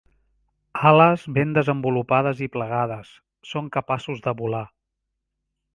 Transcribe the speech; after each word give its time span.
Ales 0.91 1.25
ben 1.35 1.51
desenvolupades 1.57 2.41
i 2.47 2.49
plegades, 2.57 3.13
són 3.53 3.73
capaços 3.79 4.29
de 4.29 4.37
volar. 4.43 4.65